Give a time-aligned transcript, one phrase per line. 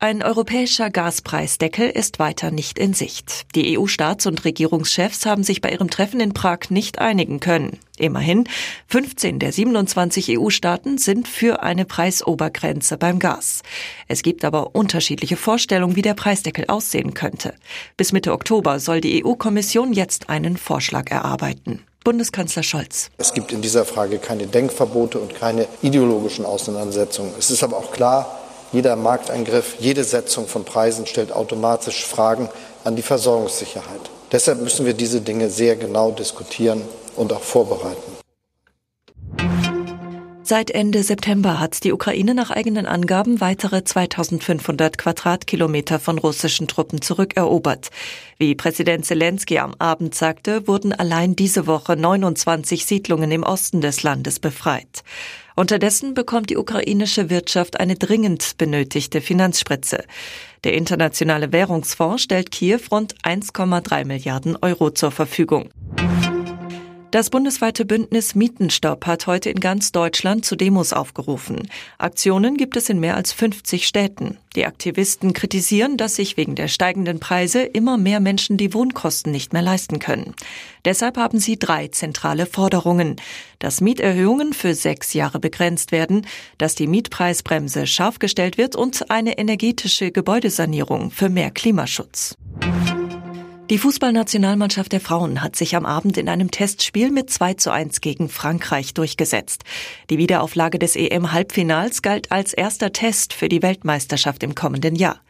[0.00, 3.52] Ein europäischer Gaspreisdeckel ist weiter nicht in Sicht.
[3.56, 7.80] Die EU-Staats- und Regierungschefs haben sich bei ihrem Treffen in Prag nicht einigen können.
[7.96, 8.44] Immerhin,
[8.86, 13.62] 15 der 27 EU-Staaten sind für eine Preisobergrenze beim Gas.
[14.06, 17.54] Es gibt aber unterschiedliche Vorstellungen, wie der Preisdeckel aussehen könnte.
[17.96, 21.82] Bis Mitte Oktober soll die EU-Kommission jetzt einen Vorschlag erarbeiten.
[22.04, 23.10] Bundeskanzler Scholz.
[23.18, 27.32] Es gibt in dieser Frage keine Denkverbote und keine ideologischen Auseinandersetzungen.
[27.36, 28.37] Es ist aber auch klar,
[28.72, 32.48] jeder Markteingriff, jede Setzung von Preisen stellt automatisch Fragen
[32.84, 34.10] an die Versorgungssicherheit.
[34.30, 36.82] Deshalb müssen wir diese Dinge sehr genau diskutieren
[37.16, 38.18] und auch vorbereiten.
[40.48, 47.02] Seit Ende September hat die Ukraine nach eigenen Angaben weitere 2500 Quadratkilometer von russischen Truppen
[47.02, 47.90] zurückerobert.
[48.38, 54.02] Wie Präsident Zelensky am Abend sagte, wurden allein diese Woche 29 Siedlungen im Osten des
[54.02, 55.04] Landes befreit.
[55.58, 60.04] Unterdessen bekommt die ukrainische Wirtschaft eine dringend benötigte Finanzspritze.
[60.62, 65.70] Der Internationale Währungsfonds stellt Kiew rund 1,3 Milliarden Euro zur Verfügung.
[67.10, 71.66] Das bundesweite Bündnis Mietenstopp hat heute in ganz Deutschland zu Demos aufgerufen.
[71.96, 74.36] Aktionen gibt es in mehr als 50 Städten.
[74.54, 79.54] Die Aktivisten kritisieren, dass sich wegen der steigenden Preise immer mehr Menschen die Wohnkosten nicht
[79.54, 80.34] mehr leisten können.
[80.84, 83.16] Deshalb haben sie drei zentrale Forderungen.
[83.58, 86.26] Dass Mieterhöhungen für sechs Jahre begrenzt werden,
[86.58, 92.36] dass die Mietpreisbremse scharf gestellt wird und eine energetische Gebäudesanierung für mehr Klimaschutz.
[93.70, 98.00] Die Fußballnationalmannschaft der Frauen hat sich am Abend in einem Testspiel mit 2 zu 1
[98.00, 99.62] gegen Frankreich durchgesetzt.
[100.08, 105.20] Die Wiederauflage des EM-Halbfinals galt als erster Test für die Weltmeisterschaft im kommenden Jahr.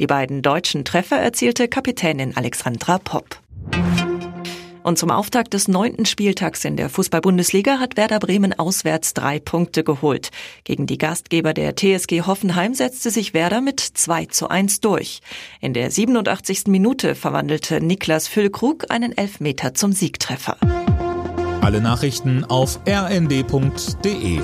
[0.00, 3.43] Die beiden deutschen Treffer erzielte Kapitänin Alexandra Popp.
[4.84, 9.82] Und zum Auftakt des neunten Spieltags in der Fußball-Bundesliga hat Werder Bremen auswärts drei Punkte
[9.82, 10.28] geholt.
[10.64, 15.22] Gegen die Gastgeber der TSG Hoffenheim setzte sich Werder mit 2 zu 1 durch.
[15.62, 16.64] In der 87.
[16.66, 20.58] Minute verwandelte Niklas Füllkrug einen Elfmeter zum Siegtreffer.
[21.62, 24.42] Alle Nachrichten auf rnd.de